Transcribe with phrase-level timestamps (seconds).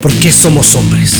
[0.00, 1.12] ¿Por qué somos hombres?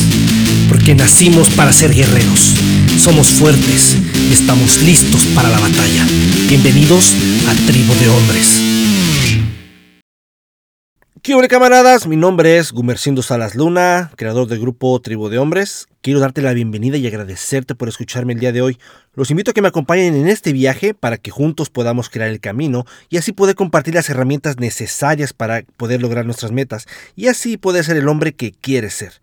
[0.69, 2.55] Porque nacimos para ser guerreros.
[2.97, 3.97] Somos fuertes
[4.31, 6.07] y estamos listos para la batalla.
[6.49, 7.13] Bienvenidos
[7.49, 8.63] a Tribu de Hombres.
[11.23, 12.07] ¿Qué hola camaradas?
[12.07, 15.88] Mi nombre es Gumercindo Salas Luna, creador del grupo Tribu de Hombres.
[16.01, 18.79] Quiero darte la bienvenida y agradecerte por escucharme el día de hoy.
[19.15, 22.39] Los invito a que me acompañen en este viaje para que juntos podamos crear el
[22.39, 26.87] camino y así poder compartir las herramientas necesarias para poder lograr nuestras metas
[27.17, 29.15] y así poder ser el hombre que quieres ser.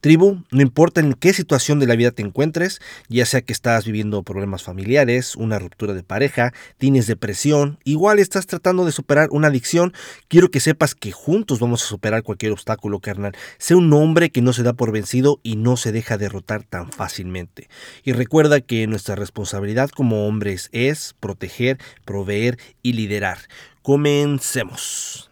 [0.00, 3.84] Tribu, no importa en qué situación de la vida te encuentres, ya sea que estás
[3.84, 9.48] viviendo problemas familiares, una ruptura de pareja, tienes depresión, igual estás tratando de superar una
[9.48, 9.92] adicción,
[10.28, 13.36] quiero que sepas que juntos vamos a superar cualquier obstáculo, carnal.
[13.58, 16.90] Sé un hombre que no se da por vencido y no se deja derrotar tan
[16.90, 17.68] fácilmente.
[18.02, 23.38] Y recuerda que nuestra responsabilidad como hombres es proteger, proveer y liderar.
[23.82, 25.29] Comencemos.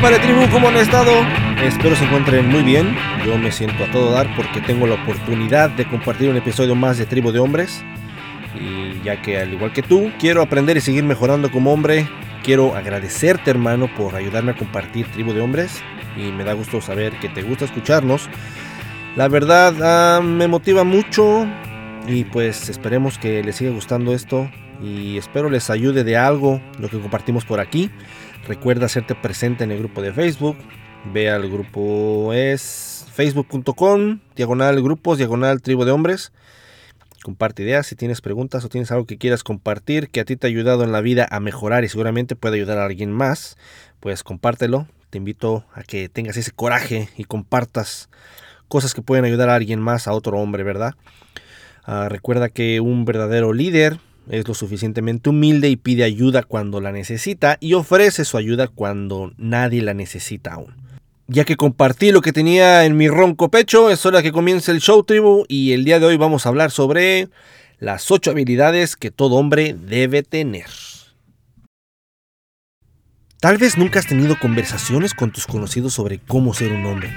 [0.00, 1.12] Para tribu, ¿cómo han estado?
[1.62, 2.96] Espero se encuentren muy bien.
[3.24, 6.98] Yo me siento a todo dar porque tengo la oportunidad de compartir un episodio más
[6.98, 7.84] de Tribu de Hombres.
[8.58, 12.08] Y ya que al igual que tú, quiero aprender y seguir mejorando como hombre.
[12.42, 15.82] Quiero agradecerte hermano por ayudarme a compartir Tribu de Hombres.
[16.16, 18.28] Y me da gusto saber que te gusta escucharnos.
[19.16, 21.46] La verdad ah, me motiva mucho.
[22.08, 24.50] Y pues esperemos que les siga gustando esto.
[24.84, 27.90] Y espero les ayude de algo lo que compartimos por aquí.
[28.46, 30.58] Recuerda hacerte presente en el grupo de Facebook.
[31.10, 36.32] Ve al grupo es facebook.com, diagonal grupos, diagonal tribu de hombres.
[37.22, 40.46] Comparte ideas si tienes preguntas o tienes algo que quieras compartir que a ti te
[40.46, 43.56] ha ayudado en la vida a mejorar y seguramente puede ayudar a alguien más,
[44.00, 44.86] pues compártelo.
[45.08, 48.10] Te invito a que tengas ese coraje y compartas
[48.68, 50.94] cosas que pueden ayudar a alguien más, a otro hombre, ¿verdad?
[51.84, 56.92] Ah, recuerda que un verdadero líder es lo suficientemente humilde y pide ayuda cuando la
[56.92, 60.74] necesita y ofrece su ayuda cuando nadie la necesita aún.
[61.26, 64.80] Ya que compartí lo que tenía en mi ronco pecho, es hora que comience el
[64.80, 67.28] show tribu y el día de hoy vamos a hablar sobre
[67.78, 70.66] las 8 habilidades que todo hombre debe tener.
[73.40, 77.10] Tal vez nunca has tenido conversaciones con tus conocidos sobre cómo ser un hombre.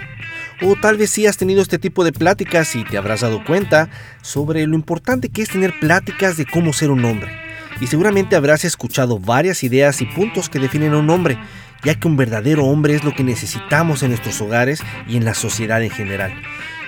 [0.62, 3.90] O tal vez sí has tenido este tipo de pláticas y te habrás dado cuenta
[4.24, 7.32] sobre lo importante que es tener pláticas de cómo ser un hombre.
[7.80, 11.38] Y seguramente habrás escuchado varias ideas y puntos que definen a un hombre,
[11.84, 15.34] ya que un verdadero hombre es lo que necesitamos en nuestros hogares y en la
[15.34, 16.34] sociedad en general.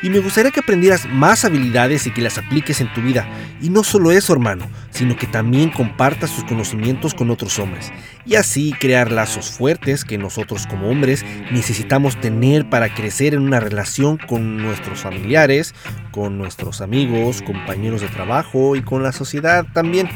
[0.02, 3.28] Y me gustaría que aprendieras más habilidades y que las apliques en tu vida.
[3.62, 7.92] Y no solo eso, hermano, sino que también compartas tus conocimientos con otros hombres.
[8.26, 13.60] Y así crear lazos fuertes que nosotros como hombres necesitamos tener para crecer en una
[13.60, 15.76] relación con nuestros familiares,
[16.12, 20.10] con nuestros amigos, compañeros de trabajo y con la sociedad también.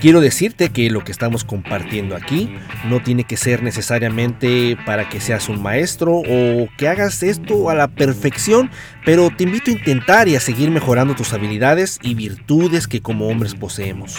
[0.00, 2.50] Quiero decirte que lo que estamos compartiendo aquí
[2.88, 7.74] no tiene que ser necesariamente para que seas un maestro o que hagas esto a
[7.74, 8.70] la perfección,
[9.04, 13.28] pero te invito a intentar y a seguir mejorando tus habilidades y virtudes que como
[13.28, 14.16] hombres poseemos.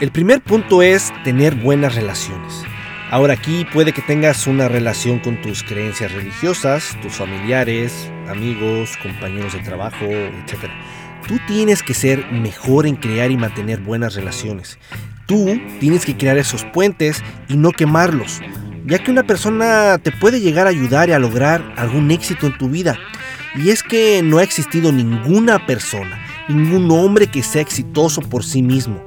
[0.00, 2.64] El primer punto es tener buenas relaciones.
[3.12, 9.52] Ahora aquí puede que tengas una relación con tus creencias religiosas, tus familiares, amigos, compañeros
[9.52, 10.70] de trabajo, etc.
[11.26, 14.78] Tú tienes que ser mejor en crear y mantener buenas relaciones.
[15.26, 18.40] Tú tienes que crear esos puentes y no quemarlos,
[18.86, 22.58] ya que una persona te puede llegar a ayudar y a lograr algún éxito en
[22.58, 22.98] tu vida.
[23.54, 26.18] Y es que no ha existido ninguna persona,
[26.48, 29.02] ningún hombre que sea exitoso por sí mismo.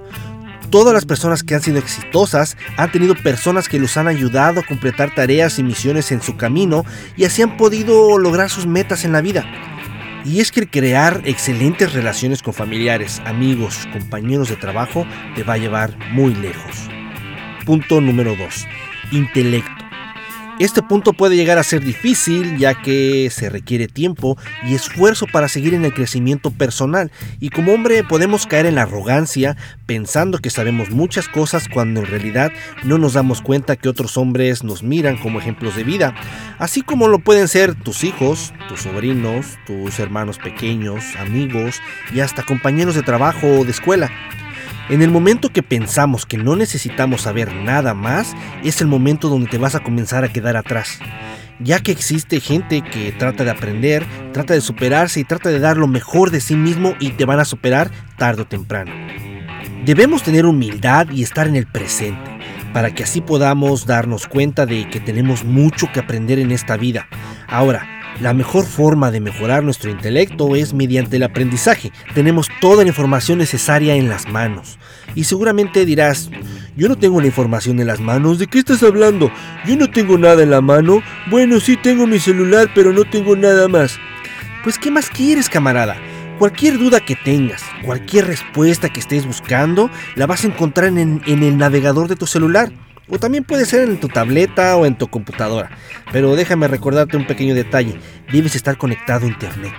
[0.70, 4.66] Todas las personas que han sido exitosas han tenido personas que los han ayudado a
[4.66, 6.86] completar tareas y misiones en su camino
[7.18, 9.46] y así han podido lograr sus metas en la vida.
[10.26, 15.06] Y es que crear excelentes relaciones con familiares, amigos, compañeros de trabajo
[15.36, 16.90] te va a llevar muy lejos.
[17.64, 18.68] Punto número 2.
[19.12, 19.85] Intelecto.
[20.58, 25.50] Este punto puede llegar a ser difícil ya que se requiere tiempo y esfuerzo para
[25.50, 27.12] seguir en el crecimiento personal
[27.42, 32.06] y como hombre podemos caer en la arrogancia pensando que sabemos muchas cosas cuando en
[32.06, 32.54] realidad
[32.86, 36.16] no nos damos cuenta que otros hombres nos miran como ejemplos de vida,
[36.58, 41.82] así como lo pueden ser tus hijos, tus sobrinos, tus hermanos pequeños, amigos
[42.14, 44.10] y hasta compañeros de trabajo o de escuela.
[44.88, 49.50] En el momento que pensamos que no necesitamos saber nada más, es el momento donde
[49.50, 51.00] te vas a comenzar a quedar atrás.
[51.60, 55.78] Ya que existe gente que trata de aprender, trata de superarse y trata de dar
[55.78, 58.92] lo mejor de sí mismo y te van a superar tarde o temprano.
[59.86, 62.38] Debemos tener humildad y estar en el presente,
[62.72, 67.08] para que así podamos darnos cuenta de que tenemos mucho que aprender en esta vida.
[67.48, 71.92] Ahora, La mejor forma de mejorar nuestro intelecto es mediante el aprendizaje.
[72.14, 74.80] Tenemos toda la información necesaria en las manos.
[75.16, 76.30] Y seguramente dirás,
[76.78, 79.30] yo no tengo la información en las manos, ¿de qué estás hablando?
[79.66, 81.04] Yo no tengo nada en la mano.
[81.30, 84.00] Bueno, sí tengo mi celular, pero no tengo nada más.
[84.64, 85.98] Pues ¿qué más quieres, camarada?
[86.40, 91.44] Cualquier duda que tengas, cualquier respuesta que estés buscando, la vas a encontrar en, en
[91.44, 92.72] el navegador de tu celular.
[93.08, 95.70] O también puede ser en tu tableta o en tu computadora.
[96.12, 98.00] Pero déjame recordarte un pequeño detalle.
[98.32, 99.74] Debes estar conectado a Internet.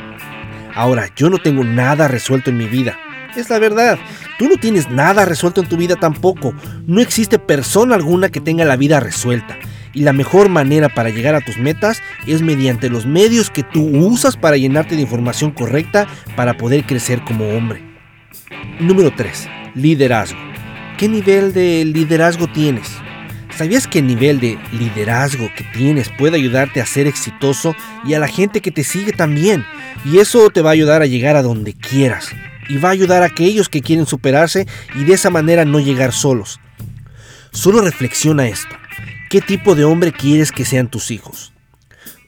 [0.74, 2.98] Ahora, yo no tengo nada resuelto en mi vida.
[3.36, 3.98] Es la verdad.
[4.38, 6.54] Tú no tienes nada resuelto en tu vida tampoco.
[6.86, 9.58] No existe persona alguna que tenga la vida resuelta.
[9.92, 13.86] Y la mejor manera para llegar a tus metas es mediante los medios que tú
[13.86, 16.06] usas para llenarte de información correcta
[16.36, 17.82] para poder crecer como hombre.
[18.78, 19.48] Número 3.
[19.74, 20.38] Liderazgo.
[20.98, 23.05] ¿Qué nivel de liderazgo tienes?
[23.56, 27.74] ¿Sabías que el nivel de liderazgo que tienes puede ayudarte a ser exitoso
[28.04, 29.64] y a la gente que te sigue también?
[30.04, 32.28] Y eso te va a ayudar a llegar a donde quieras.
[32.68, 36.12] Y va a ayudar a aquellos que quieren superarse y de esa manera no llegar
[36.12, 36.60] solos.
[37.50, 38.76] Solo reflexiona esto.
[39.30, 41.54] ¿Qué tipo de hombre quieres que sean tus hijos?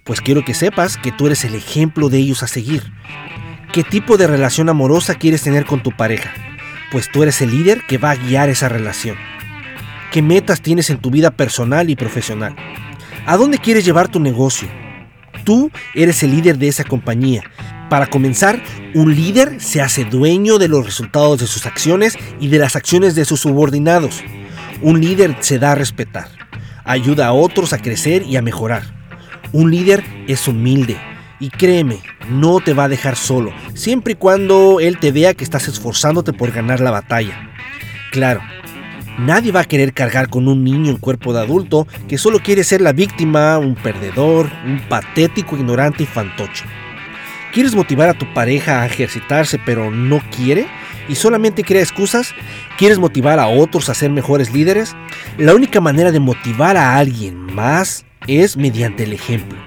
[0.04, 2.82] Pues quiero que sepas que tú eres el ejemplo de ellos a seguir.
[3.74, 6.32] ¿Qué tipo de relación amorosa quieres tener con tu pareja?
[6.90, 9.18] Pues tú eres el líder que va a guiar esa relación.
[10.10, 12.56] ¿Qué metas tienes en tu vida personal y profesional?
[13.26, 14.66] ¿A dónde quieres llevar tu negocio?
[15.44, 17.42] Tú eres el líder de esa compañía.
[17.90, 18.62] Para comenzar,
[18.94, 23.14] un líder se hace dueño de los resultados de sus acciones y de las acciones
[23.14, 24.22] de sus subordinados.
[24.80, 26.28] Un líder se da a respetar,
[26.84, 28.84] ayuda a otros a crecer y a mejorar.
[29.52, 30.96] Un líder es humilde
[31.38, 32.00] y créeme,
[32.30, 36.32] no te va a dejar solo, siempre y cuando él te vea que estás esforzándote
[36.32, 37.50] por ganar la batalla.
[38.10, 38.40] Claro,
[39.18, 42.62] Nadie va a querer cargar con un niño en cuerpo de adulto que solo quiere
[42.62, 46.64] ser la víctima, un perdedor, un patético, ignorante y fantoche.
[47.52, 50.68] ¿Quieres motivar a tu pareja a ejercitarse pero no quiere?
[51.08, 52.32] ¿Y solamente crea excusas?
[52.76, 54.94] ¿Quieres motivar a otros a ser mejores líderes?
[55.36, 59.58] La única manera de motivar a alguien más es mediante el ejemplo.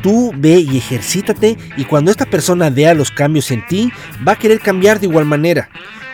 [0.00, 3.92] Tú ve y ejercítate y cuando esta persona vea los cambios en ti,
[4.26, 5.68] va a querer cambiar de igual manera.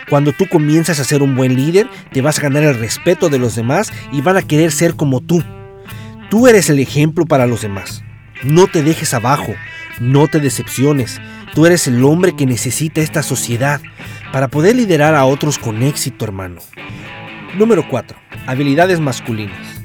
[0.09, 3.39] Cuando tú comienzas a ser un buen líder, te vas a ganar el respeto de
[3.39, 5.43] los demás y van a querer ser como tú.
[6.31, 8.05] Tú eres el ejemplo para los demás.
[8.45, 9.55] No te dejes abajo,
[10.01, 11.21] no te decepciones.
[11.55, 13.81] Tú eres el hombre que necesita esta sociedad
[14.33, 16.61] para poder liderar a otros con éxito, hermano.
[17.57, 18.17] Número 4.
[18.47, 19.76] Habilidades masculinas.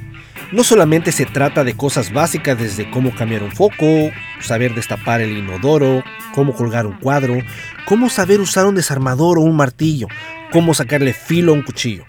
[0.52, 4.12] No solamente se trata de cosas básicas desde cómo cambiar un foco,
[4.42, 6.04] saber destapar el inodoro,
[6.36, 7.38] cómo colgar un cuadro,
[7.86, 10.08] cómo saber usar un desarmador o un martillo,
[10.52, 12.04] cómo sacarle filo a un cuchillo,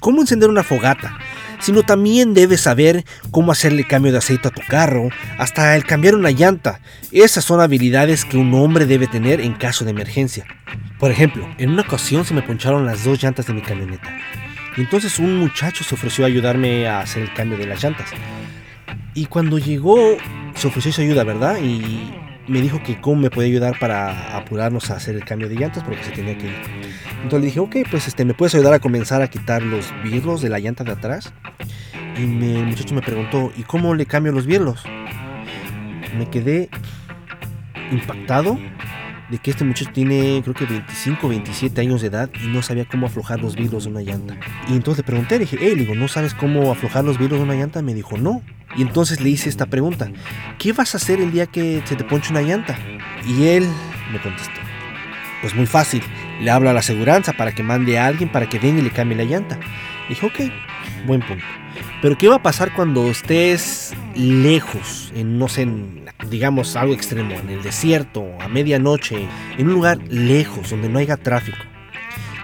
[0.00, 1.16] cómo encender una fogata,
[1.60, 6.16] sino también debes saber cómo hacerle cambio de aceite a tu carro, hasta el cambiar
[6.16, 6.80] una llanta.
[7.12, 10.46] Esas son habilidades que un hombre debe tener en caso de emergencia.
[10.98, 14.10] Por ejemplo, en una ocasión se me poncharon las dos llantas de mi camioneta.
[14.76, 18.10] Entonces un muchacho se ofreció a ayudarme a hacer el cambio de las llantas.
[19.14, 20.16] Y cuando llegó,
[20.54, 21.58] se ofreció su ayuda, ¿verdad?
[21.62, 22.12] Y
[22.48, 25.84] me dijo que cómo me puede ayudar para apurarnos a hacer el cambio de llantas
[25.84, 26.56] porque se tenía que ir.
[27.22, 30.42] Entonces le dije, ok, pues este, ¿me puedes ayudar a comenzar a quitar los birlos
[30.42, 31.32] de la llanta de atrás?
[32.18, 34.84] Y el muchacho me preguntó, ¿y cómo le cambio los birlos?
[36.18, 36.68] Me quedé
[37.90, 38.58] impactado
[39.30, 42.84] de que este muchacho tiene creo que 25 27 años de edad y no sabía
[42.84, 44.36] cómo aflojar los vidrios de una llanta.
[44.68, 47.44] Y entonces le pregunté, le dije, hey, digo, ¿no sabes cómo aflojar los vidrios de
[47.44, 47.82] una llanta?
[47.82, 48.42] Me dijo, no.
[48.76, 50.10] Y entonces le hice esta pregunta,
[50.58, 52.76] ¿qué vas a hacer el día que se te ponche una llanta?
[53.26, 53.66] Y él
[54.12, 54.60] me contestó,
[55.40, 56.02] pues muy fácil,
[56.40, 58.90] le hablo a la aseguranza para que mande a alguien para que venga y le
[58.90, 59.58] cambie la llanta.
[60.08, 61.44] dije, ok, buen punto.
[62.02, 65.66] Pero ¿qué va a pasar cuando estés lejos, en no sé,
[66.28, 69.28] digamos algo extremo, en el desierto, a medianoche,
[69.58, 71.58] en un lugar lejos donde no haya tráfico?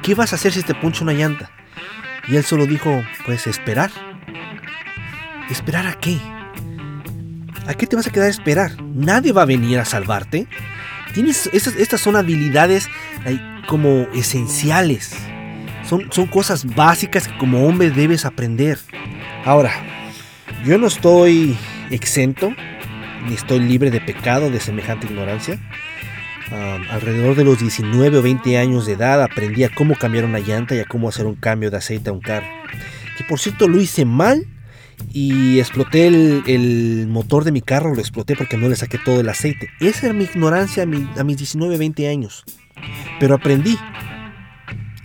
[0.02, 1.50] ¿Qué vas a hacer si te puncha una llanta?
[2.28, 3.90] Y él solo dijo, pues esperar.
[5.50, 6.18] ¿Esperar a qué?
[7.66, 8.80] ¿A qué te vas a quedar esperar?
[8.82, 10.46] Nadie va a venir a salvarte.
[11.52, 12.88] Estas, estas son habilidades
[13.66, 15.14] como esenciales.
[15.88, 18.78] Son, son cosas básicas que como hombre debes aprender.
[19.44, 19.72] Ahora,
[20.64, 21.56] yo no estoy
[21.90, 22.54] exento,
[23.26, 25.58] ni estoy libre de pecado de semejante ignorancia.
[26.90, 30.74] alrededor de los 19 o 20 años de edad aprendí a cómo cambiar una llanta
[30.74, 32.46] y a cómo hacer un cambio de aceite a un carro.
[33.16, 34.46] Que por cierto lo hice mal
[35.12, 39.28] y exploté el, motor de mi carro, lo exploté porque no le saqué todo el
[39.28, 39.70] aceite.
[39.80, 42.44] Esa era mi ignorancia a, a mis 19, 20 años.
[43.18, 43.76] Pero aprendí,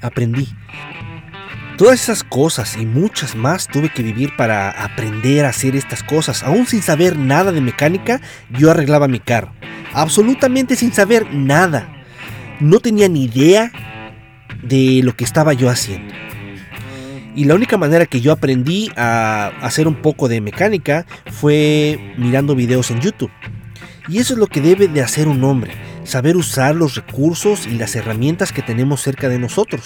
[0.02, 0.48] aprendí.
[1.78, 6.42] Todas esas cosas y muchas más tuve que vivir para aprender a hacer estas cosas.
[6.44, 9.52] Aún sin saber nada de mecánica, yo arreglaba mi carro.
[9.94, 11.90] Absolutamente sin saber nada.
[12.62, 13.74] No tenía ni idea
[14.64, 16.14] de lo que estaba yo haciendo.
[17.36, 22.56] Y la única manera que yo aprendí a hacer un poco de mecánica fue mirando
[22.56, 23.32] videos en YouTube.
[24.08, 25.74] Y eso es lo que debe de hacer un hombre,
[26.06, 29.84] saber usar los recursos y las herramientas que tenemos cerca de nosotros.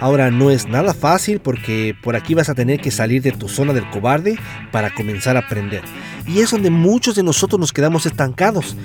[0.00, 3.48] Ahora no es nada fácil porque por aquí vas a tener que salir de tu
[3.48, 4.38] zona del cobarde
[4.72, 5.82] para comenzar a aprender.
[6.26, 8.76] Y es donde muchos de nosotros nos quedamos estancados.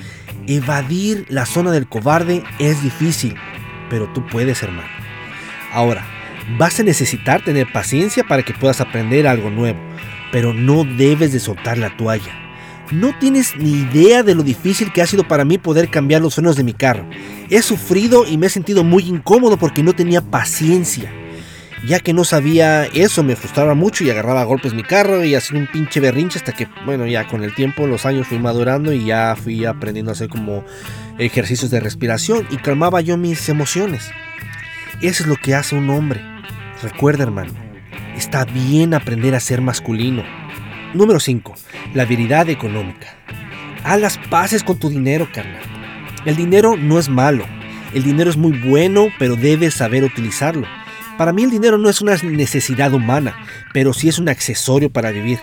[0.45, 3.35] Evadir la zona del cobarde es difícil,
[3.89, 4.89] pero tú puedes, hermano.
[5.71, 6.05] Ahora,
[6.57, 9.79] vas a necesitar tener paciencia para que puedas aprender algo nuevo,
[10.33, 12.44] pero no debes de soltar la toalla.
[12.91, 16.35] No tienes ni idea de lo difícil que ha sido para mí poder cambiar los
[16.35, 17.03] frenos de mi carro.
[17.49, 21.11] He sufrido y me he sentido muy incómodo porque no tenía paciencia.
[21.87, 25.33] Ya que no sabía eso, me frustraba mucho y agarraba a golpes mi carro y
[25.33, 28.93] hacía un pinche berrinche hasta que, bueno, ya con el tiempo, los años fui madurando
[28.93, 30.63] y ya fui aprendiendo a hacer como
[31.17, 34.11] ejercicios de respiración y calmaba yo mis emociones.
[35.01, 36.21] Eso es lo que hace un hombre.
[36.83, 37.53] Recuerda, hermano,
[38.15, 40.23] está bien aprender a ser masculino
[40.95, 41.53] Número 5.
[41.93, 43.17] La habilidad económica.
[43.83, 45.61] Haz las paces con tu dinero, carnal.
[46.23, 47.45] El dinero no es malo.
[47.93, 50.65] El dinero es muy bueno, pero debes saber utilizarlo.
[51.17, 53.35] Para mí el dinero no es una necesidad humana,
[53.73, 55.39] pero sí es un accesorio para vivir.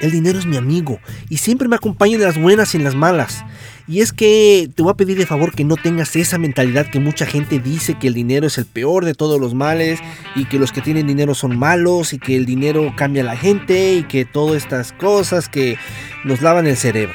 [0.00, 2.96] El dinero es mi amigo y siempre me acompaña en las buenas y en las
[2.96, 3.44] malas.
[3.88, 7.00] Y es que te voy a pedir de favor que no tengas esa mentalidad que
[7.00, 9.98] mucha gente dice que el dinero es el peor de todos los males
[10.36, 13.36] y que los que tienen dinero son malos y que el dinero cambia a la
[13.36, 15.78] gente y que todas estas cosas que
[16.22, 17.14] nos lavan el cerebro.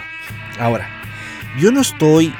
[0.59, 0.89] Ahora,
[1.59, 2.33] yo no estoy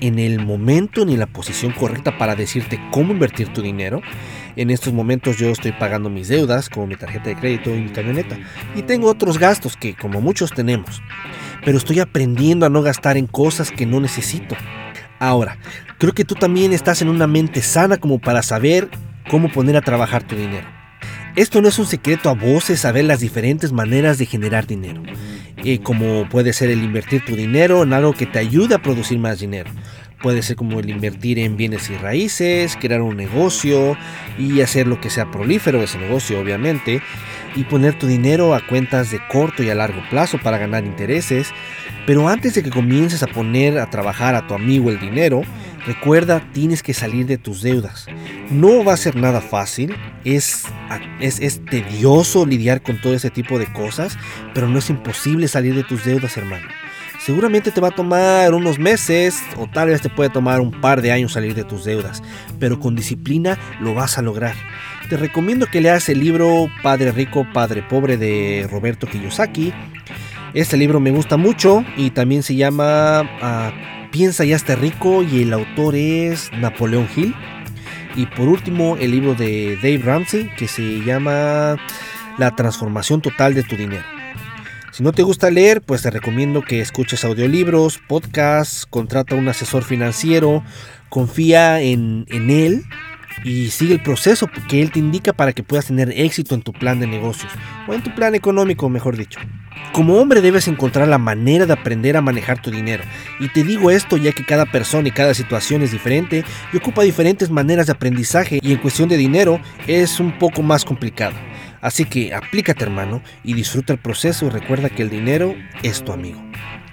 [0.00, 4.00] en el momento ni en la posición correcta para decirte cómo invertir tu dinero.
[4.56, 7.90] En estos momentos yo estoy pagando mis deudas como mi tarjeta de crédito y mi
[7.90, 8.38] camioneta.
[8.74, 11.02] Y tengo otros gastos que como muchos tenemos.
[11.64, 14.56] Pero estoy aprendiendo a no gastar en cosas que no necesito.
[15.18, 15.58] Ahora,
[15.98, 18.88] creo que tú también estás en una mente sana como para saber
[19.30, 20.66] cómo poner a trabajar tu dinero.
[21.36, 25.02] Esto no es un secreto a voces saber las diferentes maneras de generar dinero,
[25.64, 29.18] eh, como puede ser el invertir tu dinero en algo que te ayude a producir
[29.18, 29.68] más dinero,
[30.24, 33.94] Puede ser como el invertir en bienes y raíces, crear un negocio
[34.38, 37.02] y hacer lo que sea prolífero ese negocio, obviamente,
[37.54, 41.50] y poner tu dinero a cuentas de corto y a largo plazo para ganar intereses.
[42.06, 45.42] Pero antes de que comiences a poner a trabajar a tu amigo el dinero,
[45.86, 48.06] recuerda, tienes que salir de tus deudas.
[48.50, 50.64] No va a ser nada fácil, es,
[51.20, 54.16] es, es tedioso lidiar con todo ese tipo de cosas,
[54.54, 56.64] pero no es imposible salir de tus deudas, hermano.
[57.24, 61.00] Seguramente te va a tomar unos meses o tal vez te puede tomar un par
[61.00, 62.22] de años salir de tus deudas,
[62.60, 64.54] pero con disciplina lo vas a lograr.
[65.08, 69.72] Te recomiendo que leas el libro Padre Rico, Padre Pobre de Roberto Kiyosaki.
[70.52, 73.72] Este libro me gusta mucho y también se llama ah,
[74.10, 77.34] Piensa ya esté rico y el autor es Napoleón Hill.
[78.16, 81.78] Y por último el libro de Dave Ramsey que se llama
[82.36, 84.13] La transformación total de tu dinero.
[84.94, 89.82] Si no te gusta leer, pues te recomiendo que escuches audiolibros, podcasts, contrata un asesor
[89.82, 90.62] financiero,
[91.08, 92.84] confía en, en él
[93.42, 96.72] y sigue el proceso que él te indica para que puedas tener éxito en tu
[96.72, 97.50] plan de negocios
[97.88, 99.40] o en tu plan económico, mejor dicho.
[99.92, 103.02] Como hombre debes encontrar la manera de aprender a manejar tu dinero.
[103.40, 107.02] Y te digo esto ya que cada persona y cada situación es diferente y ocupa
[107.02, 111.34] diferentes maneras de aprendizaje y en cuestión de dinero es un poco más complicado.
[111.84, 116.12] Así que aplícate hermano y disfruta el proceso y recuerda que el dinero es tu
[116.12, 116.42] amigo.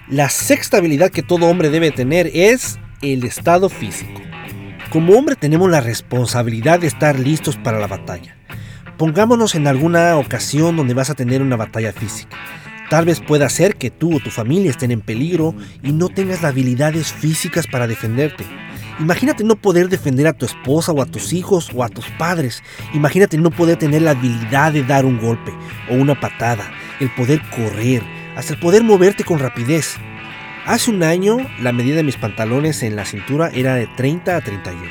[0.06, 4.20] La sexta habilidad que todo hombre debe tener es el estado físico.
[4.90, 8.36] Como hombre tenemos la responsabilidad de estar listos para la batalla.
[8.98, 12.36] Pongámonos en alguna ocasión donde vas a tener una batalla física.
[12.90, 16.42] Tal vez pueda ser que tú o tu familia estén en peligro y no tengas
[16.42, 18.44] las habilidades físicas para defenderte.
[19.00, 22.62] Imagínate no poder defender a tu esposa o a tus hijos o a tus padres.
[22.94, 25.52] Imagínate no poder tener la habilidad de dar un golpe
[25.90, 26.70] o una patada,
[27.00, 28.02] el poder correr,
[28.36, 29.96] hasta el poder moverte con rapidez.
[30.66, 34.40] Hace un año la medida de mis pantalones en la cintura era de 30 a
[34.40, 34.82] 31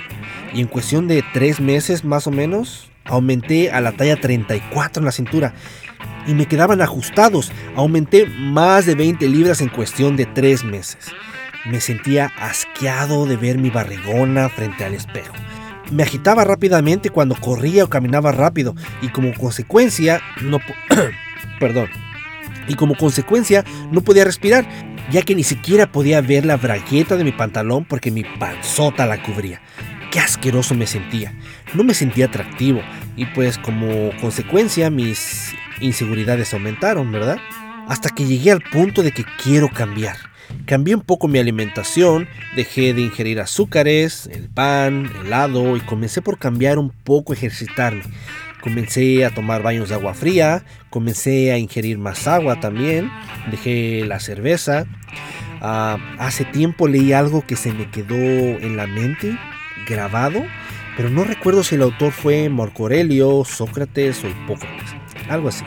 [0.54, 5.06] y en cuestión de 3 meses más o menos aumenté a la talla 34 en
[5.06, 5.54] la cintura
[6.28, 7.52] y me quedaban ajustados.
[7.76, 10.98] Aumenté más de 20 libras en cuestión de 3 meses.
[11.66, 15.34] Me sentía asqueado de ver mi barrigona frente al espejo.
[15.92, 20.60] Me agitaba rápidamente cuando corría o caminaba rápido y como consecuencia no
[21.60, 21.90] perdón.
[22.68, 24.68] Y como consecuencia no podía respirar,
[25.12, 29.22] ya que ni siquiera podía ver la bragueta de mi pantalón porque mi panzota la
[29.22, 29.62] cubría.
[30.12, 31.34] qué asqueroso me sentía.
[31.74, 32.82] No me sentía atractivo
[33.16, 37.38] y pues como consecuencia mis inseguridades aumentaron, ¿verdad?
[37.88, 40.31] Hasta que llegué al punto de que quiero cambiar.
[40.66, 46.38] Cambié un poco mi alimentación, dejé de ingerir azúcares, el pan, helado y comencé por
[46.38, 48.04] cambiar un poco ejercitarme.
[48.62, 53.12] Comencé a tomar baños de agua fría, comencé a ingerir más agua también,
[53.50, 54.86] dejé la cerveza.
[55.62, 59.38] Ah, hace tiempo leí algo que se me quedó en la mente,
[59.88, 60.44] grabado,
[60.96, 64.96] pero no recuerdo si el autor fue Marco Aurelio, Sócrates o Hipócrates,
[65.28, 65.66] algo así.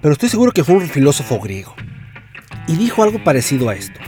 [0.00, 1.74] Pero estoy seguro que fue un filósofo griego.
[2.70, 3.98] Y dijo algo parecido a esto.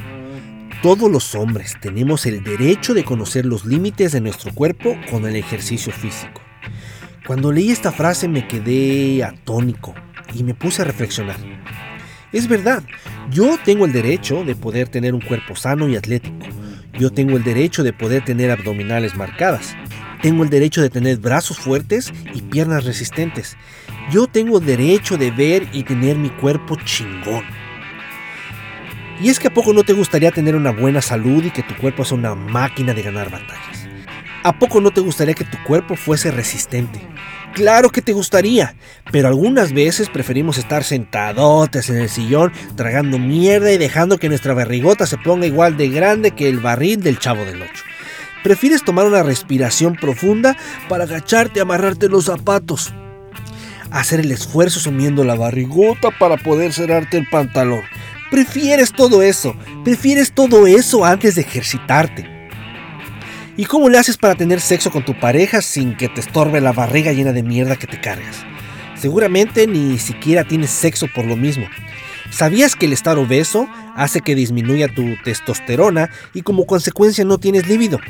[0.85, 5.35] Todos los hombres tenemos el derecho de conocer los límites de nuestro cuerpo con el
[5.35, 6.41] ejercicio físico.
[7.27, 9.95] Cuando leí esta frase me quedé atónico
[10.33, 11.39] y me puse a reflexionar.
[12.31, 12.85] Es verdad,
[13.33, 16.47] yo tengo el derecho de poder tener un cuerpo sano y atlético.
[16.97, 19.75] Yo tengo el derecho de poder tener abdominales marcadas.
[20.23, 23.57] Tengo el derecho de tener brazos fuertes y piernas resistentes.
[24.13, 27.43] Yo tengo derecho de ver y tener mi cuerpo chingón.
[29.23, 31.77] Y es que a poco no te gustaría tener una buena salud y que tu
[31.77, 33.87] cuerpo sea una máquina de ganar batallas.
[34.43, 37.01] ¿A poco no te gustaría que tu cuerpo fuese resistente?
[37.55, 38.75] Claro que te gustaría,
[39.13, 44.55] pero algunas veces preferimos estar sentadotes en el sillón, tragando mierda y dejando que nuestra
[44.55, 47.71] barrigota se ponga igual de grande que el barril del chavo del 8.
[48.43, 50.57] Prefieres tomar una respiración profunda
[50.89, 52.93] para agacharte y amarrarte los zapatos.
[53.93, 57.83] Hacer el esfuerzo sumiendo la barrigota para poder cerrarte el pantalón.
[58.33, 62.27] Prefieres todo eso, prefieres todo eso antes de ejercitarte.
[63.59, 66.73] ¿Y cómo le haces para tener sexo con tu pareja sin que te estorbe la
[66.73, 68.39] barriga llena de mierda que te cargas?
[68.99, 71.67] Seguramente ni siquiera tienes sexo por lo mismo.
[72.31, 77.69] ¿Sabías que el estar obeso hace que disminuya tu testosterona y como consecuencia no tienes
[77.69, 78.01] líbido?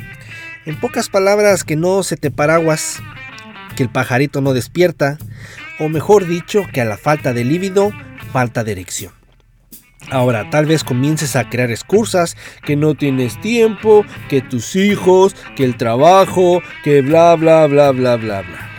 [0.65, 3.03] En pocas palabras, que no se te paraguas,
[3.75, 5.17] que el pajarito no despierta,
[5.79, 7.91] o mejor dicho, que a la falta de líbido,
[8.31, 9.11] falta de erección.
[10.11, 15.63] Ahora, tal vez comiences a crear excusas, que no tienes tiempo, que tus hijos, que
[15.63, 18.69] el trabajo, que bla bla bla bla bla bla.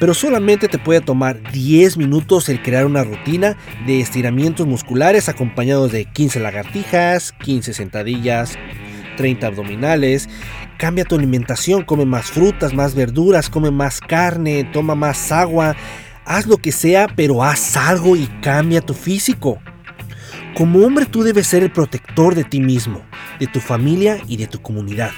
[0.00, 5.92] Pero solamente te puede tomar 10 minutos el crear una rutina de estiramientos musculares acompañados
[5.92, 8.58] de 15 lagartijas, 15 sentadillas,
[9.16, 10.28] 30 abdominales.
[10.78, 15.76] Cambia tu alimentación, come más frutas, más verduras, come más carne, toma más agua.
[16.24, 19.60] Haz lo que sea, pero haz algo y cambia tu físico.
[20.54, 23.02] Como hombre tú debes ser el protector de ti mismo,
[23.40, 25.10] de tu familia y de tu comunidad.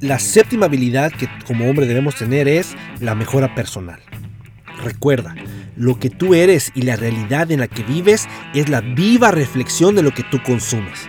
[0.00, 4.00] La séptima habilidad que como hombre debemos tener es la mejora personal.
[4.82, 5.36] Recuerda,
[5.76, 9.94] lo que tú eres y la realidad en la que vives es la viva reflexión
[9.94, 11.08] de lo que tú consumes.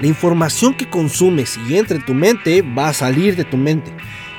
[0.00, 3.92] La información que consumes y entra en tu mente va a salir de tu mente.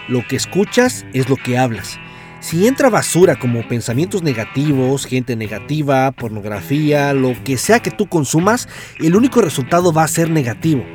[0.09, 1.97] Lo que escuchas es lo que hablas.
[2.45, 8.69] Si entra basura como pensamientos negativos, gente negativa, pornografía, lo que sea que tú consumas,
[8.99, 10.85] el único resultado va a ser negativo.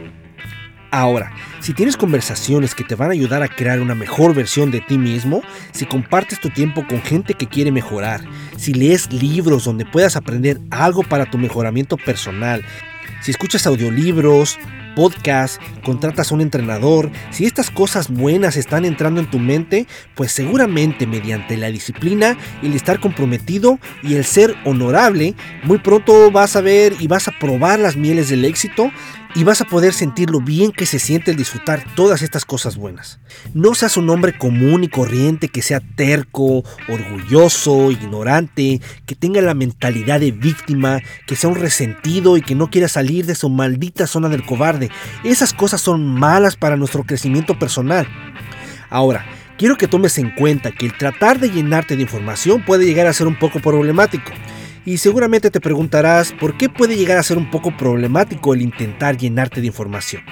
[0.92, 4.80] Ahora, si tienes conversaciones que te van a ayudar a crear una mejor versión de
[4.80, 8.20] ti mismo, si compartes tu tiempo con gente que quiere mejorar,
[8.56, 12.64] si lees libros donde puedas aprender algo para tu mejoramiento personal,
[13.22, 14.56] si escuchas audiolibros,
[15.00, 20.30] podcast, contratas a un entrenador, si estas cosas buenas están entrando en tu mente, pues
[20.30, 26.60] seguramente mediante la disciplina, el estar comprometido y el ser honorable, muy pronto vas a
[26.60, 28.90] ver y vas a probar las mieles del éxito
[29.34, 32.76] y vas a poder sentir lo bien que se siente el disfrutar todas estas cosas
[32.76, 33.20] buenas.
[33.54, 39.54] No seas un hombre común y corriente que sea terco, orgulloso, ignorante, que tenga la
[39.54, 44.06] mentalidad de víctima, que sea un resentido y que no quiera salir de su maldita
[44.06, 44.90] zona del cobarde.
[45.22, 48.08] Esas cosas son malas para nuestro crecimiento personal.
[48.88, 49.24] Ahora,
[49.56, 53.12] quiero que tomes en cuenta que el tratar de llenarte de información puede llegar a
[53.12, 54.32] ser un poco problemático.
[54.84, 59.16] Y seguramente te preguntarás por qué puede llegar a ser un poco problemático el intentar
[59.18, 60.22] llenarte de información.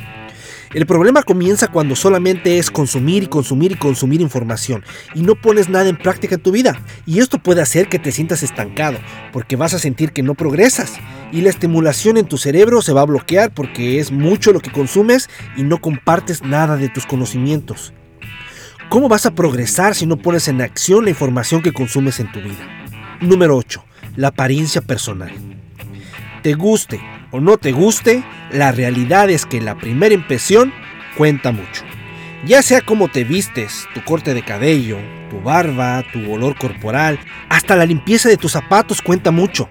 [0.72, 4.84] El problema comienza cuando solamente es consumir y consumir y consumir información
[5.14, 6.80] y no pones nada en práctica en tu vida.
[7.06, 8.98] Y esto puede hacer que te sientas estancado,
[9.32, 10.94] porque vas a sentir que no progresas.
[11.30, 14.72] Y la estimulación en tu cerebro se va a bloquear porque es mucho lo que
[14.72, 17.92] consumes y no compartes nada de tus conocimientos.
[18.88, 22.40] ¿Cómo vas a progresar si no pones en acción la información que consumes en tu
[22.40, 22.66] vida?
[23.20, 23.87] Número 8
[24.18, 25.30] la apariencia personal.
[26.42, 27.00] Te guste
[27.30, 30.72] o no te guste, la realidad es que la primera impresión
[31.16, 31.84] cuenta mucho.
[32.44, 34.98] Ya sea cómo te vistes, tu corte de cabello,
[35.30, 39.68] tu barba, tu olor corporal, hasta la limpieza de tus zapatos cuenta mucho.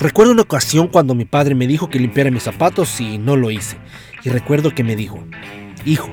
[0.00, 3.52] Recuerdo una ocasión cuando mi padre me dijo que limpiara mis zapatos y no lo
[3.52, 3.76] hice.
[4.24, 5.24] Y recuerdo que me dijo,
[5.84, 6.10] hijo,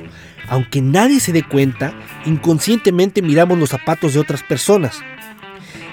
[0.50, 1.94] Aunque nadie se dé cuenta,
[2.26, 5.02] inconscientemente miramos los zapatos de otras personas.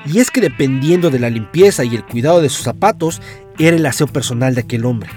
[0.06, 3.20] Y es que dependiendo de la limpieza y el cuidado de sus zapatos,
[3.58, 5.10] era el aseo personal de aquel hombre.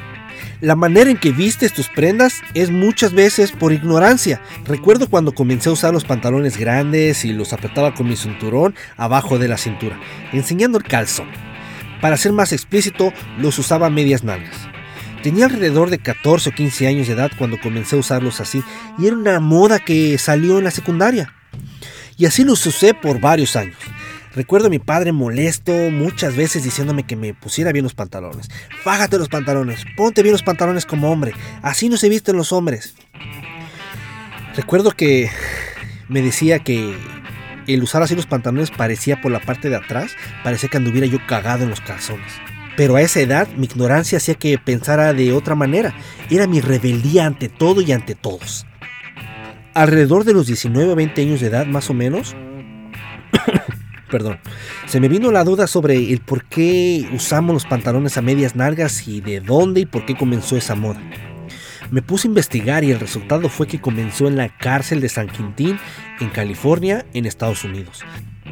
[0.62, 4.42] La manera en que vistes tus prendas es muchas veces por ignorancia.
[4.66, 9.40] Recuerdo cuando comencé a usar los pantalones grandes y los apretaba con mi cinturón abajo
[9.40, 10.00] de la cintura,
[10.32, 11.28] enseñando el calzón.
[12.02, 14.56] Para ser más explícito, los usaba medias nalgas.
[15.22, 18.62] Tenía alrededor de 14 o 15 años de edad cuando comencé a usarlos así
[19.00, 21.34] y era una moda que salió en la secundaria.
[22.18, 23.78] Y así los usé por varios años.
[24.36, 28.50] Recuerdo a mi padre molesto muchas veces diciéndome que me pusiera bien los pantalones.
[28.84, 32.96] Fájate los pantalones, ponte bien los pantalones como hombre, así no se visten los hombres.
[34.56, 35.30] Recuerdo que
[36.10, 36.98] me decía que
[37.68, 40.12] el usar así los pantalones parecía por la parte de atrás,
[40.44, 42.34] parecía que anduviera yo cagado en los calzones.
[42.76, 45.94] Pero a esa edad mi ignorancia hacía que pensara de otra manera.
[46.32, 48.66] Era mi rebeldía ante todo y ante todos.
[49.76, 52.36] Alrededor de los 19 o 20 años de edad más o menos,
[54.14, 54.38] perdón,
[54.86, 59.08] se me vino la duda sobre el por qué usamos los pantalones a medias nalgas
[59.08, 61.02] y de dónde y por qué comenzó esa moda.
[61.90, 65.30] Me puse a investigar y el resultado fue que comenzó en la cárcel de San
[65.30, 65.80] Quintín,
[66.20, 68.02] en California, en Estados Unidos.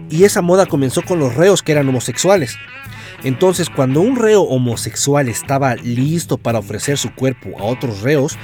[0.10, 2.58] Y esa moda comenzó con los reos que eran homosexuales.
[3.24, 8.36] Entonces, cuando un reo homosexual estaba listo para ofrecer su cuerpo a otros reos,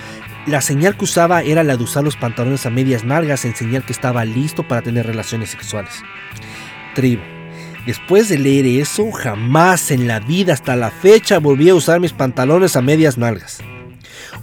[0.45, 3.83] la señal que usaba era la de usar los pantalones a medias nalgas en señal
[3.83, 6.03] que estaba listo para tener relaciones sexuales.
[7.85, 12.11] Después de leer eso, jamás en la vida hasta la fecha volví a usar mis
[12.11, 13.59] pantalones a medias nalgas.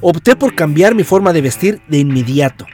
[0.00, 2.66] Opté por cambiar mi forma de vestir de inmediato.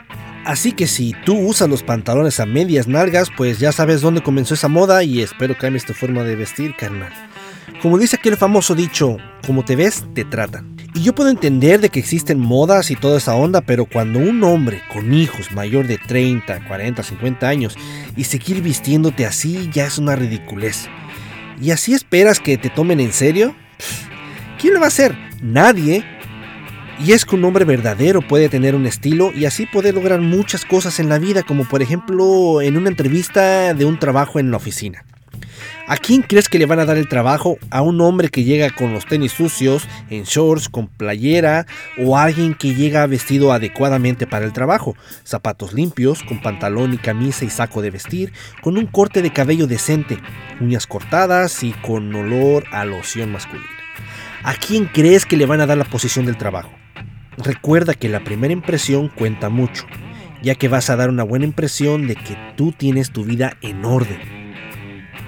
[0.44, 4.54] Así que si tú usas los pantalones a medias nalgas, pues ya sabes dónde comenzó
[4.54, 7.12] esa moda y espero cambies tu forma de vestir, carnal.
[7.82, 9.16] Como dice aquel famoso dicho,
[9.46, 10.69] como te ves, te tratan.
[10.94, 14.42] Y yo puedo entender de que existen modas y toda esa onda, pero cuando un
[14.42, 17.76] hombre con hijos mayor de 30, 40, 50 años
[18.16, 20.88] y seguir vistiéndote así ya es una ridiculez.
[21.60, 23.54] ¿Y así esperas que te tomen en serio?
[24.58, 25.16] ¿Quién lo va a hacer?
[25.40, 26.04] Nadie.
[26.98, 30.64] Y es que un hombre verdadero puede tener un estilo y así poder lograr muchas
[30.64, 34.56] cosas en la vida, como por ejemplo en una entrevista de un trabajo en la
[34.56, 35.04] oficina.
[35.90, 37.58] ¿A quién crees que le van a dar el trabajo?
[37.72, 41.66] ¿A un hombre que llega con los tenis sucios, en shorts, con playera?
[41.98, 44.94] ¿O a alguien que llega vestido adecuadamente para el trabajo?
[45.24, 49.66] Zapatos limpios, con pantalón y camisa y saco de vestir, con un corte de cabello
[49.66, 50.20] decente,
[50.60, 53.66] uñas cortadas y con olor a loción masculina.
[54.44, 56.70] ¿A quién crees que le van a dar la posición del trabajo?
[57.36, 59.86] Recuerda que la primera impresión cuenta mucho,
[60.40, 63.84] ya que vas a dar una buena impresión de que tú tienes tu vida en
[63.84, 64.39] orden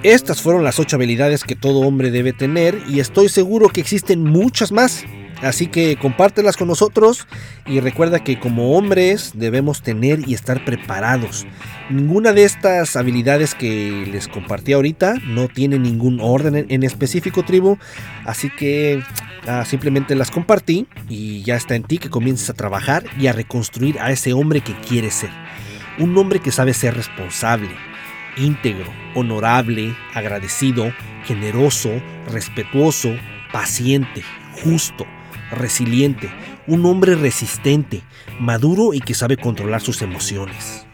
[0.03, 4.23] estas fueron las 8 habilidades que todo hombre debe tener y estoy seguro que existen
[4.23, 5.05] muchas más.
[5.41, 7.27] Así que compártelas con nosotros
[7.65, 11.45] y recuerda que como hombres debemos tener y estar preparados.
[11.89, 17.77] Ninguna de estas habilidades que les compartí ahorita no tiene ningún orden en específico tribu,
[18.25, 19.03] así que
[19.47, 23.33] ah, simplemente las compartí y ya está en ti que comiences a trabajar y a
[23.33, 25.31] reconstruir a ese hombre que quieres ser.
[25.99, 27.69] Un hombre que sabe ser responsable,
[28.37, 30.93] íntegro, honorable, agradecido,
[31.25, 31.89] generoso,
[32.31, 33.15] respetuoso,
[33.51, 34.23] paciente,
[34.63, 35.05] justo,
[35.51, 36.29] resiliente,
[36.67, 38.01] un hombre resistente,
[38.39, 40.85] maduro y que sabe controlar sus emociones.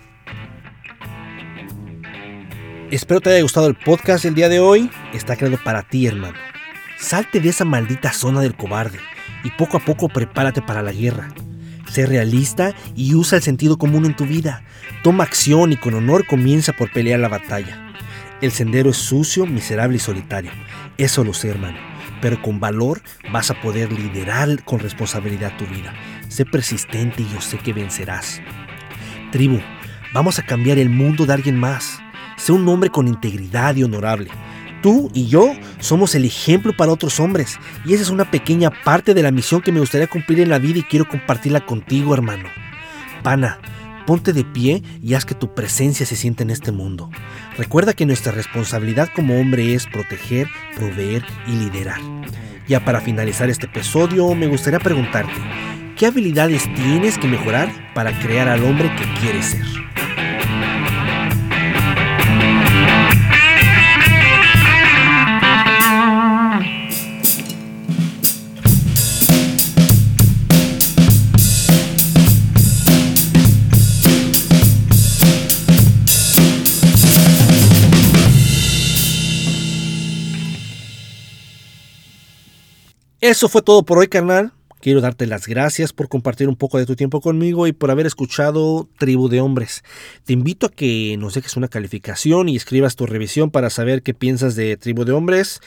[2.92, 4.90] Espero te haya gustado el podcast del día de hoy.
[5.14, 6.38] Está creado para ti, hermano.
[6.98, 9.00] Salte de esa maldita zona del cobarde
[9.44, 11.30] y poco a poco prepárate para la guerra.
[11.92, 14.64] Sé realista y usa el sentido común en tu vida.
[15.04, 17.94] Toma acción y con honor comienza por pelear la batalla.
[18.42, 20.52] El sendero es sucio, miserable y solitario.
[20.98, 21.78] Eso lo sé, hermano.
[22.22, 25.94] Pero con valor vas a poder liderar con responsabilidad tu vida.
[26.28, 28.42] Sé persistente y yo sé que vencerás.
[29.32, 29.60] Tribu,
[30.14, 32.00] vamos a cambiar el mundo de alguien más.
[32.38, 34.30] Sé un hombre con integridad y honorable.
[34.82, 39.14] Tú y yo somos el ejemplo para otros hombres y esa es una pequeña parte
[39.14, 42.48] de la misión que me gustaría cumplir en la vida y quiero compartirla contigo, hermano.
[43.24, 43.60] Pana,
[44.06, 47.10] ponte de pie y haz que tu presencia se sienta en este mundo.
[47.58, 52.00] Recuerda que nuestra responsabilidad como hombre es proteger, proveer y liderar.
[52.68, 55.34] Ya para finalizar este episodio, me gustaría preguntarte,
[55.98, 59.89] ¿qué habilidades tienes que mejorar para crear al hombre que quieres ser?
[83.22, 84.54] Eso fue todo por hoy, carnal.
[84.80, 88.06] Quiero darte las gracias por compartir un poco de tu tiempo conmigo y por haber
[88.06, 89.84] escuchado Tribu de Hombres.
[90.24, 94.14] Te invito a que nos dejes una calificación y escribas tu revisión para saber qué
[94.14, 95.60] piensas de Tribu de Hombres.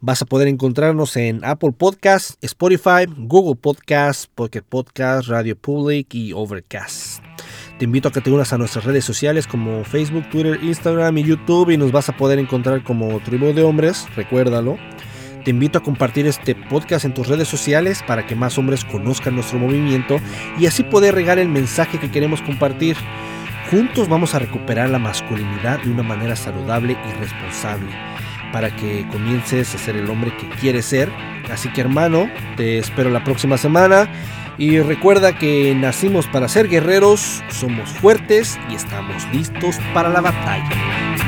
[0.00, 6.32] Vas a poder encontrarnos en Apple Podcasts, Spotify, Google Podcasts, Pocket Podcasts, Radio Public y
[6.32, 7.22] Overcast.
[7.78, 11.22] Te invito a que te unas a nuestras redes sociales como Facebook, Twitter, Instagram y
[11.22, 14.76] YouTube y nos vas a poder encontrar como Tribu de Hombres, recuérdalo.
[15.46, 19.36] Te invito a compartir este podcast en tus redes sociales para que más hombres conozcan
[19.36, 20.18] nuestro movimiento
[20.58, 22.96] y así poder regar el mensaje que queremos compartir.
[23.70, 27.92] Juntos vamos a recuperar la masculinidad de una manera saludable y responsable
[28.52, 31.12] para que comiences a ser el hombre que quieres ser.
[31.48, 34.08] Así que hermano, te espero la próxima semana
[34.58, 41.25] y recuerda que nacimos para ser guerreros, somos fuertes y estamos listos para la batalla.